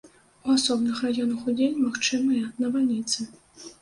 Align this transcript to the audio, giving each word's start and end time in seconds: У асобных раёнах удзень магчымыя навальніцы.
У 0.45 0.53
асобных 0.53 0.95
раёнах 1.07 1.45
удзень 1.53 1.81
магчымыя 1.85 2.51
навальніцы. 2.65 3.19